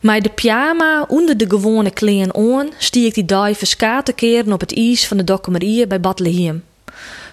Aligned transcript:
Met 0.00 0.22
de 0.22 0.28
pyjama 0.28 1.04
onder 1.08 1.36
de 1.36 1.44
gewone 1.48 1.90
kleren 1.90 2.34
aan 2.34 2.68
stie 2.78 3.06
ik 3.06 3.14
die 3.14 3.24
dag 3.24 3.56
verskate 3.56 4.12
keren 4.12 4.52
op 4.52 4.60
het 4.60 4.76
ijs 4.76 5.06
van 5.06 5.16
de 5.16 5.24
Dokkemerie 5.24 5.86
bij 5.86 6.00
Bethlehem. 6.00 6.64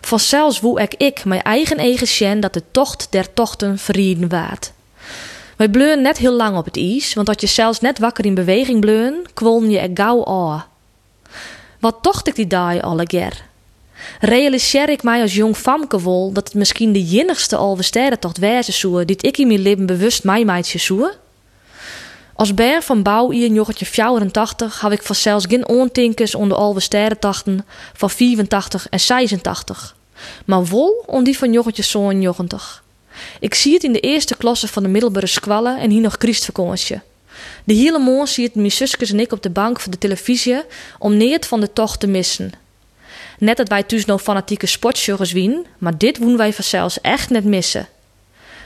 Vanzelfs 0.02 0.60
woe 0.60 0.82
ik 0.82 0.94
ik 0.94 1.26
mijn 1.26 1.42
eigen 1.42 1.78
eigen 1.78 2.08
sjen 2.08 2.40
dat 2.40 2.54
de 2.54 2.64
tocht 2.72 3.08
der 3.10 3.34
tochten 3.34 3.78
verrieden 3.78 4.30
waard. 4.30 4.72
Wij 5.58 5.70
bleun 5.70 6.02
net 6.02 6.18
heel 6.18 6.34
lang 6.34 6.58
op 6.58 6.66
het 6.66 6.78
ijs, 6.78 7.14
want 7.14 7.28
als 7.28 7.38
je 7.40 7.48
zelfs 7.48 7.80
net 7.80 8.00
wakker 8.00 8.26
in 8.26 8.34
beweging 8.34 8.80
bleun, 8.80 9.26
kwolm 9.34 9.70
je 9.70 9.80
er 9.80 9.90
gauw 9.94 10.26
aan. 10.26 10.66
Wat 11.80 11.98
tocht 12.02 12.28
ik 12.28 12.36
die 12.36 12.48
dag 12.48 12.82
alle 12.82 13.06
ger? 13.08 13.44
Realiseer 14.20 14.90
ik 14.90 15.04
mij 15.04 15.22
als 15.22 15.34
jong 15.36 15.58
famke 15.58 16.00
wol 16.00 16.32
dat 16.32 16.48
het 16.48 16.54
misschien 16.54 16.94
de 16.94 17.04
jinnigste 17.04 17.56
alwesterrentocht 17.56 18.38
wezen 18.38 18.74
zoe 18.74 19.06
die 19.06 19.18
ik 19.20 19.38
in 19.38 19.48
mijn 19.48 19.62
leven 19.62 19.86
bewust 19.86 20.24
mij 20.24 20.46
meidje 20.46 20.80
zoe? 20.80 21.24
Als 22.36 22.54
ber 22.54 22.82
van 22.82 23.02
bouw 23.02 23.30
in 23.30 23.54
jochetje 23.54 23.86
84 23.86 24.80
had 24.80 24.92
ik 24.92 25.02
vanzelfs 25.04 25.46
geen 25.46 25.68
ontinkers 25.68 26.36
onder 26.36 26.58
alle 26.58 26.80
sterretochten 26.80 27.66
van 27.94 28.10
84 28.10 28.90
en 28.90 29.00
86. 29.00 29.96
Maar 30.46 30.66
wol 30.66 31.04
om 31.06 31.24
die 31.24 31.38
van 31.38 31.64
zo'n 31.74 32.20
90. 32.20 32.84
Ik 33.40 33.54
zie 33.54 33.74
het 33.74 33.84
in 33.84 33.94
de 33.94 34.00
eerste 34.00 34.36
klasse 34.38 34.68
van 34.68 34.84
de 34.84 34.90
middelbare 34.90 35.28
squallen 35.28 35.80
en 35.80 35.90
hier 35.90 36.02
nog 36.02 36.16
Christvakantie. 36.18 37.02
De 37.64 37.74
hele 37.74 38.00
morgen 38.00 38.28
zie 38.28 38.46
het 38.46 38.56
mijn 38.56 39.10
en 39.12 39.20
ik 39.20 39.32
op 39.32 39.44
de 39.44 39.50
bank 39.50 39.80
voor 39.80 39.92
de 39.92 39.98
televisie 39.98 40.62
om 41.00 41.18
neert 41.18 41.46
van 41.46 41.60
de 41.60 41.74
tocht 41.74 42.00
te 42.00 42.08
missen. 42.08 42.52
Net 43.40 43.58
dat 43.58 43.70
wij 43.70 43.84
thuis 43.84 44.06
nog 44.06 44.22
fanatieke 44.22 44.66
sportjoggers 44.66 45.32
wien, 45.32 45.66
maar 45.78 45.98
dit 45.98 46.18
woen 46.18 46.38
wij 46.38 46.54
vanzelfs 46.54 47.02
echt 47.02 47.30
net 47.30 47.44
missen. 47.44 47.88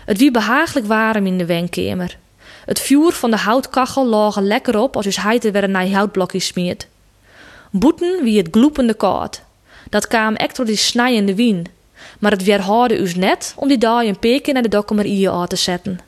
Het 0.06 0.18
wie 0.18 0.32
behagelijk 0.32 0.88
warm 0.88 1.26
in 1.26 1.38
de 1.38 1.46
wenkamer. 1.46 2.18
Het 2.70 2.80
vuur 2.80 3.12
van 3.12 3.32
de 3.32 3.38
houtkachel 3.38 4.06
lag 4.06 4.40
lekker 4.40 4.78
op 4.78 4.96
als 4.96 5.06
hij 5.06 5.24
heite 5.24 5.52
weer 5.52 5.70
naar 5.70 5.90
houtblokjes 5.90 6.46
smeert. 6.46 6.88
Boeten 7.72 8.24
wie 8.24 8.38
het 8.38 8.48
gloepende 8.52 8.94
koud. 8.94 9.42
Dat 9.90 10.08
kwam 10.08 10.36
echt 10.36 10.56
door 10.56 10.66
die 10.66 10.76
snijende 10.76 11.36
wien. 11.36 11.66
Maar 12.20 12.32
het 12.32 12.44
weer 12.44 12.62
harde 12.62 13.00
us 13.00 13.16
net 13.16 13.54
om 13.56 13.68
die 13.68 13.78
dag 13.78 14.04
een 14.04 14.20
peker 14.20 14.54
naar 14.54 14.62
de 14.62 14.70
dokkemerie 14.70 15.30
aan 15.30 15.48
te 15.48 15.56
zetten. 15.56 16.00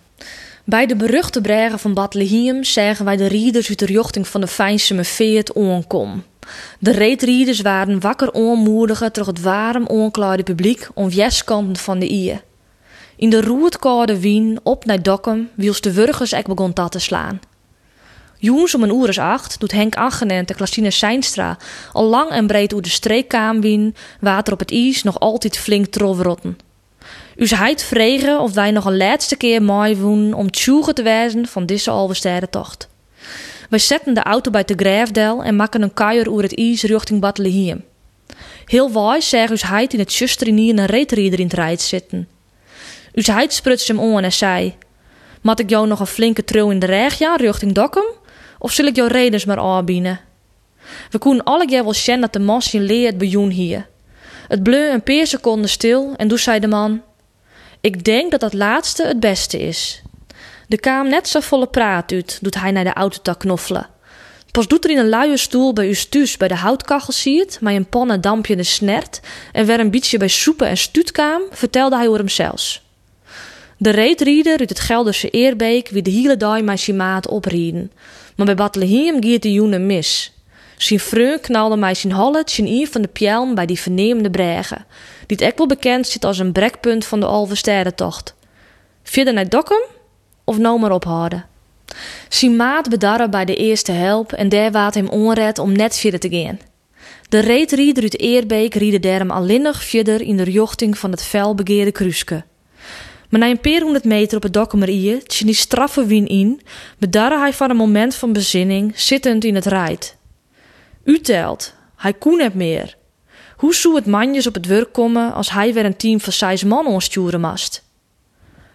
Bij 0.64 0.86
de 0.86 0.96
beruchte 0.96 1.42
bregen 1.42 1.80
van 1.80 1.94
Bethlehem 1.94 2.64
zeggen 2.64 3.06
wij 3.06 3.18
de 3.18 3.28
rieders 3.28 3.70
uit 3.70 3.80
de 3.80 3.86
richting 3.86 4.28
van 4.28 4.42
de 4.42 4.48
Fijnseme 4.48 5.04
Veert 5.04 5.54
onkom. 5.54 6.24
De 6.80 6.92
reetrieders 6.92 7.62
waren 7.62 8.00
wakker 8.00 8.32
onmoedigen 8.32 9.12
terug 9.12 9.28
het 9.28 9.42
warm 9.42 9.88
onklaarde 9.88 10.44
publiek 10.44 10.90
om 10.94 11.10
weskanten 11.10 11.84
van 11.84 12.00
de 12.00 12.08
Ie. 12.08 12.40
In 13.22 13.30
de 13.30 13.42
roertkoude 13.42 14.20
wien 14.20 14.60
op 14.64 14.86
naar 14.86 15.02
Dokkum 15.02 15.50
wiels 15.56 15.82
de 15.82 15.94
wurgers 15.94 16.32
ek 16.32 16.48
begon 16.48 16.74
te 16.74 17.00
slaan. 17.00 17.40
Joens 18.38 18.76
om 18.76 18.84
een 18.84 18.96
uur 18.96 19.10
is 19.10 19.18
acht 19.18 19.60
doet 19.60 19.72
Henk 19.72 19.96
Agenen 19.96 20.38
en 20.38 20.56
Klasine 20.56 20.92
Seinstra 20.92 21.58
al 21.92 22.04
lang 22.04 22.30
en 22.30 22.48
breed 22.48 22.74
oer 22.74 22.82
de 22.82 22.90
streekkaam 22.90 23.62
wien, 23.62 23.96
water 24.20 24.54
op 24.54 24.60
het 24.60 24.72
ijs 24.72 25.04
nog 25.04 25.20
altijd 25.20 25.58
flink 25.58 25.86
trolrotten. 25.86 26.58
U 27.36 27.48
heid 27.48 27.84
vregen 27.84 28.40
of 28.40 28.54
wij 28.54 28.72
nog 28.72 28.86
een 28.86 28.98
laatste 28.98 29.36
keer 29.36 29.62
mooi 29.62 29.96
woen 29.96 30.34
om 30.34 30.52
tjoegen 30.52 30.96
te 30.96 31.04
wijzen 31.04 31.48
van 31.48 31.66
deze 31.66 31.90
alwesterre 31.90 32.50
tocht. 32.50 32.90
Wij 33.70 33.80
zetten 33.80 34.14
de 34.14 34.24
auto 34.24 34.52
bij 34.52 34.64
de 34.64 34.76
Grijfdel 34.78 35.44
en 35.44 35.56
maken 35.56 35.82
een 35.82 35.94
kuier 35.94 36.28
oer 36.28 36.42
het 36.42 36.58
ijs 36.58 36.84
richting 36.84 37.20
Bethlehem. 37.20 37.84
Heel 38.66 38.92
wijs 38.92 39.34
us 39.34 39.64
heid 39.64 39.94
in 39.94 40.00
het 40.00 40.12
zusterinier 40.12 40.78
een 40.78 40.86
reetrieder 40.86 41.40
in 41.40 41.46
het 41.46 41.56
rijt 41.56 41.82
zitten. 41.82 42.28
Us 43.14 43.28
heid 43.28 43.54
sprutste 43.54 43.94
hem 43.94 44.16
aan 44.16 44.24
en 44.24 44.34
zei: 44.34 44.76
Mat 45.42 45.60
ik 45.60 45.70
jou 45.70 45.88
nog 45.88 46.00
een 46.00 46.08
flinke 46.08 46.44
tril 46.44 46.72
in 46.72 46.80
de 46.80 46.86
regja 46.86 47.36
richting 47.36 47.74
Dokkum? 47.74 48.06
Of 48.60 48.72
zal 48.72 48.86
ik 48.86 48.96
jou 48.96 49.08
redens 49.10 49.46
maar 49.46 49.60
aanbieden? 49.60 50.20
We 51.10 51.18
koen 51.18 51.44
alle 51.44 51.66
keer 51.66 51.84
wel 51.84 51.94
zien 51.94 52.22
dat 52.22 52.34
de 52.34 52.40
mas 52.40 52.74
in 52.74 52.82
leert 52.82 53.18
bejoen 53.18 53.50
hier. 53.50 53.88
Het 54.48 54.64
bleu 54.64 54.92
een 54.92 55.04
paar 55.04 55.28
seconden 55.28 55.70
stil 55.70 56.14
en 56.18 56.28
toen 56.28 56.38
zei 56.38 56.60
de 56.60 56.68
man: 56.68 57.02
Ik 57.82 58.04
denk 58.04 58.32
dat 58.32 58.40
dat 58.40 58.54
laatste 58.54 59.06
het 59.06 59.20
beste 59.20 59.60
is. 59.60 60.02
De 60.68 60.80
kaam 60.80 61.08
net 61.10 61.28
zo 61.28 61.40
volle 61.40 61.68
praat 61.68 62.12
uit, 62.12 62.40
doet 62.42 62.60
hij 62.60 62.72
naar 62.72 62.84
de 62.84 62.94
autotak 62.94 63.40
knoffelen. 63.40 63.90
Pas 64.52 64.68
doet 64.68 64.84
er 64.84 64.90
in 64.90 64.98
een 64.98 65.10
luie 65.10 65.38
stoel 65.38 65.74
bij 65.74 65.88
uw 65.88 65.94
stuus 65.94 66.38
bij 66.38 66.48
de 66.48 66.56
houtkachel 66.56 67.14
ziet, 67.14 67.58
met 67.62 67.76
een 67.76 67.90
panne 67.90 68.20
dampje 68.20 68.56
de 68.56 68.64
snert 68.64 69.20
en 69.52 69.66
weer 69.66 69.80
een 69.80 69.92
beetje 69.92 70.18
bij 70.18 70.28
soepen 70.28 70.68
en 70.68 70.78
stuutkaam, 70.78 71.42
vertelde 71.52 71.96
hij 71.96 72.08
over 72.08 72.20
hemzelfs. 72.20 72.82
De 73.82 73.90
reetrieder 73.90 74.60
uit 74.60 74.70
het 74.70 74.80
Gelderse 74.80 75.30
Eerbeek 75.30 75.90
wie 75.90 76.02
de 76.02 76.12
hele 76.12 76.38
dag 76.38 76.62
met 76.62 76.80
zijn 76.80 77.28
oprieden. 77.28 77.92
Maar 78.36 78.46
bij 78.46 78.56
Bethlehem 78.56 79.24
giet 79.24 79.42
de 79.42 79.52
joene 79.52 79.80
mis. 79.80 80.34
Zijn 80.78 81.00
vreun 81.00 81.40
knalde 81.40 81.76
mij 81.76 81.94
zijn 81.94 82.14
hallet 82.14 82.52
zijn 82.52 82.68
ier 82.68 82.88
van 82.88 83.02
de 83.02 83.08
pjelm 83.08 83.56
bij 83.56 83.66
die 83.66 83.80
vernemende 83.80 84.30
bregen, 84.30 84.86
die 85.28 85.38
het 85.46 85.68
bekend 85.68 86.08
zit 86.08 86.26
als 86.26 86.40
een 86.40 86.52
brekpunt 86.52 87.06
van 87.06 87.20
de 87.20 87.26
Alversterrentocht. 87.26 88.36
Verder 89.04 89.34
naar 89.34 89.50
Dokkum 89.50 89.84
of 90.44 90.58
nou 90.58 90.80
maar 90.80 90.92
ophouden. 90.92 91.46
Zijn 92.30 92.56
maat 92.56 92.90
bedarre 92.90 93.30
bij 93.30 93.46
de 93.46 93.56
eerste 93.56 93.92
help 93.92 94.32
en 94.32 94.50
daar 94.50 94.72
waat 94.72 94.94
hem 94.94 95.08
onred 95.08 95.60
om 95.60 95.72
net 95.72 95.98
verder 95.98 96.20
te 96.20 96.30
gaan. 96.30 96.60
De 97.30 97.40
reetrieder 97.40 98.04
uit 98.04 98.20
Eerbeek 98.20 98.74
riede 98.74 99.00
derm 99.00 99.32
alleenig 99.32 99.84
verder 99.84 100.22
in 100.22 100.38
de 100.38 100.44
richting 100.44 100.98
van 100.98 101.12
het 101.12 101.24
felbegeerde 101.24 101.92
kruiske. 101.92 102.44
Maar 103.32 103.40
na 103.40 103.50
een 103.50 103.60
paar 103.60 103.82
honderd 103.82 104.04
meter 104.04 104.38
op 104.38 104.44
het 104.44 104.54
dokkemerie, 104.54 105.24
tje 105.24 105.46
die 105.46 105.54
straffe 105.56 106.06
wien 106.06 106.28
in, 106.28 106.62
bedarre 106.98 107.38
hij 107.38 107.54
van 107.54 107.70
een 107.70 107.76
moment 107.76 108.16
van 108.16 108.34
bezinning, 108.34 109.00
zittend 109.00 109.44
in 109.44 109.56
het 109.56 109.66
rijt. 109.66 110.18
U 111.04 111.20
telt, 111.20 111.74
hij 111.96 112.14
koen 112.14 112.40
het 112.40 112.54
meer. 112.54 112.98
Hoe 113.56 113.76
zou 113.76 113.96
het 113.96 114.06
manjes 114.06 114.48
op 114.48 114.54
het 114.54 114.66
werk 114.66 114.94
komen 114.94 115.34
als 115.34 115.52
hij 115.52 115.74
weer 115.74 115.86
een 115.86 115.98
team 115.98 116.20
van 116.20 116.34
zes 116.34 116.64
man 116.64 116.86
onsturen 116.86 117.42
mast? 117.42 117.84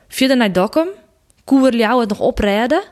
Verder 0.09 0.37
naar 0.37 0.53
Dokkum, 0.53 0.89
koer 1.45 1.77
jou 1.77 2.01
het 2.01 2.09
nog 2.09 2.21
oprijden? 2.21 2.83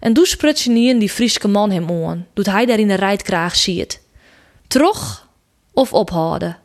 En 0.00 0.12
doe 0.12 0.26
sprutsen 0.26 0.72
niet 0.72 1.00
die 1.00 1.10
Frieske 1.10 1.48
man 1.48 1.70
hem 1.70 1.90
aan, 1.90 2.26
doet 2.34 2.46
hij 2.46 2.66
daar 2.66 2.78
in 2.78 2.88
de 2.88 2.94
rijtkraag 2.94 3.56
ziet. 3.56 4.02
Trog 4.66 5.28
of 5.72 5.92
ophouden? 5.92 6.63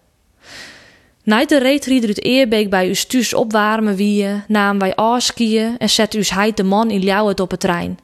Nait 1.30 1.50
de 1.50 1.60
reetrieder 1.60 2.10
uit 2.10 2.24
Eerbeek 2.24 2.70
bij 2.70 2.88
uw 2.88 2.94
stuus 2.94 3.34
opwarmen 3.34 3.96
wie, 3.96 4.28
namen 4.48 4.82
wij 4.82 4.96
afskiën 4.96 5.78
en 5.78 5.90
zette 5.90 6.18
us 6.18 6.30
heid 6.30 6.58
de 6.58 6.64
man 6.64 6.92
in 6.92 7.00
Ljouwet 7.00 7.40
op 7.40 7.52
het 7.52 7.60
trein. 7.60 8.00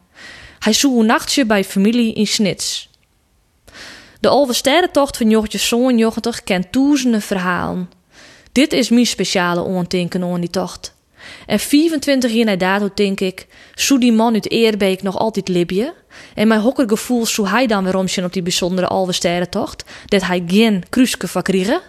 Hij 0.59 0.74
zoe 0.74 1.00
een 1.00 1.06
nachtje 1.06 1.46
bij 1.46 1.64
familie 1.64 2.14
in 2.14 2.28
Snits. 2.28 2.90
De 4.19 4.28
Alversterrentocht 4.28 5.18
van 5.18 5.30
Jochtje 5.30 5.58
Zoon 5.58 5.96
90 5.96 6.44
kent 6.44 6.74
duizenden 6.74 7.22
verhalen. 7.22 7.90
Dit 8.52 8.74
is 8.74 8.90
mijn 8.90 9.06
speciale 9.06 9.62
ontinken 9.62 10.24
aan 10.24 10.40
die 10.40 10.50
tocht. 10.50 10.96
En 11.46 11.59
24 11.59 12.31
jaar 12.31 12.46
na 12.46 12.56
dato 12.56 12.90
denk 12.96 13.19
ik, 13.19 13.47
zou 13.75 14.00
die 14.00 14.14
man 14.14 14.34
uit 14.34 14.52
Eerbeek 14.52 15.02
nog 15.02 15.18
altijd 15.18 15.47
libje? 15.47 15.94
En 16.35 16.47
mijn 16.47 16.62
hokkergevoel 16.62 17.25
zou 17.25 17.47
hij 17.47 17.68
dan 17.68 17.84
weer 17.84 17.97
omzien 17.97 18.25
op 18.25 18.34
die 18.34 18.41
bijzondere 18.41 18.88
Alversterrentocht, 18.88 19.84
dat 20.06 20.22
hij 20.22 20.44
geen 20.47 20.84
kruiske 20.90 21.28
van 21.28 21.41
kriegen? 21.41 21.81